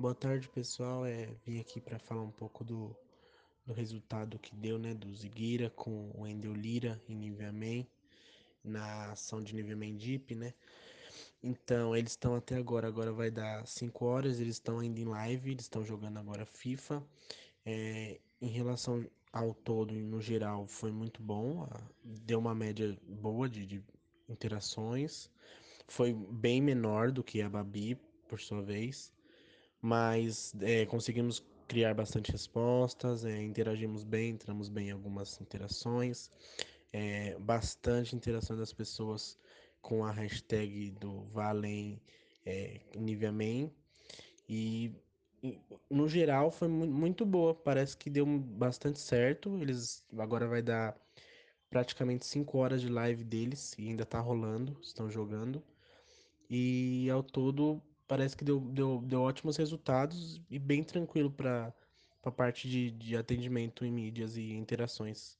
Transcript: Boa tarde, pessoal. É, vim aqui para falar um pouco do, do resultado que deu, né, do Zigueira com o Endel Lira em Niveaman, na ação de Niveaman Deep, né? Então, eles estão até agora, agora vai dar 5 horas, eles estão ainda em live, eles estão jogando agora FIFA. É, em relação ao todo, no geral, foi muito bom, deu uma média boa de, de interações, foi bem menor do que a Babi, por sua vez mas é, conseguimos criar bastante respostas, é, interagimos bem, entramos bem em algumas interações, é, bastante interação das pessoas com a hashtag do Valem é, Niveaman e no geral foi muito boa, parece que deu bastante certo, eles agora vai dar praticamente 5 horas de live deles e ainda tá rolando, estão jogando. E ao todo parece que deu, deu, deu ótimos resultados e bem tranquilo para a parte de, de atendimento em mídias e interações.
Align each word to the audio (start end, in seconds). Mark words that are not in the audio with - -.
Boa 0.00 0.14
tarde, 0.14 0.48
pessoal. 0.50 1.04
É, 1.04 1.28
vim 1.44 1.58
aqui 1.58 1.80
para 1.80 1.98
falar 1.98 2.22
um 2.22 2.30
pouco 2.30 2.62
do, 2.62 2.94
do 3.66 3.72
resultado 3.72 4.38
que 4.38 4.54
deu, 4.54 4.78
né, 4.78 4.94
do 4.94 5.12
Zigueira 5.12 5.70
com 5.70 6.12
o 6.14 6.24
Endel 6.24 6.54
Lira 6.54 7.02
em 7.08 7.16
Niveaman, 7.16 7.84
na 8.62 9.10
ação 9.10 9.42
de 9.42 9.52
Niveaman 9.56 9.96
Deep, 9.96 10.36
né? 10.36 10.54
Então, 11.42 11.96
eles 11.96 12.12
estão 12.12 12.36
até 12.36 12.54
agora, 12.54 12.86
agora 12.86 13.12
vai 13.12 13.28
dar 13.28 13.66
5 13.66 14.04
horas, 14.04 14.38
eles 14.38 14.54
estão 14.54 14.78
ainda 14.78 15.00
em 15.00 15.04
live, 15.04 15.50
eles 15.50 15.64
estão 15.64 15.84
jogando 15.84 16.20
agora 16.20 16.46
FIFA. 16.46 17.02
É, 17.66 18.20
em 18.40 18.50
relação 18.50 19.04
ao 19.32 19.52
todo, 19.52 19.92
no 19.92 20.20
geral, 20.20 20.64
foi 20.68 20.92
muito 20.92 21.20
bom, 21.20 21.68
deu 22.04 22.38
uma 22.38 22.54
média 22.54 22.96
boa 23.02 23.48
de, 23.48 23.66
de 23.66 23.82
interações, 24.28 25.28
foi 25.88 26.12
bem 26.14 26.62
menor 26.62 27.10
do 27.10 27.24
que 27.24 27.42
a 27.42 27.48
Babi, 27.48 27.96
por 28.28 28.38
sua 28.38 28.62
vez 28.62 29.12
mas 29.80 30.54
é, 30.60 30.86
conseguimos 30.86 31.44
criar 31.66 31.94
bastante 31.94 32.32
respostas, 32.32 33.24
é, 33.24 33.42
interagimos 33.42 34.02
bem, 34.04 34.30
entramos 34.30 34.68
bem 34.68 34.88
em 34.88 34.92
algumas 34.92 35.40
interações, 35.40 36.30
é, 36.92 37.38
bastante 37.38 38.16
interação 38.16 38.56
das 38.56 38.72
pessoas 38.72 39.38
com 39.80 40.04
a 40.04 40.10
hashtag 40.10 40.90
do 40.92 41.24
Valem 41.26 42.00
é, 42.44 42.80
Niveaman 42.96 43.70
e 44.48 44.92
no 45.90 46.08
geral 46.08 46.50
foi 46.50 46.68
muito 46.68 47.24
boa, 47.24 47.54
parece 47.54 47.96
que 47.96 48.10
deu 48.10 48.26
bastante 48.26 48.98
certo, 48.98 49.56
eles 49.58 50.04
agora 50.18 50.48
vai 50.48 50.62
dar 50.62 50.96
praticamente 51.70 52.26
5 52.26 52.58
horas 52.58 52.80
de 52.80 52.88
live 52.88 53.22
deles 53.24 53.74
e 53.78 53.88
ainda 53.88 54.04
tá 54.04 54.18
rolando, 54.18 54.76
estão 54.82 55.10
jogando. 55.10 55.62
E 56.50 57.08
ao 57.10 57.22
todo 57.22 57.82
parece 58.08 58.36
que 58.36 58.44
deu, 58.44 58.58
deu, 58.60 59.02
deu 59.02 59.20
ótimos 59.20 59.56
resultados 59.56 60.40
e 60.50 60.58
bem 60.58 60.82
tranquilo 60.82 61.30
para 61.30 61.72
a 62.24 62.30
parte 62.30 62.68
de, 62.68 62.90
de 62.90 63.16
atendimento 63.16 63.84
em 63.84 63.92
mídias 63.92 64.36
e 64.36 64.52
interações. 64.52 65.38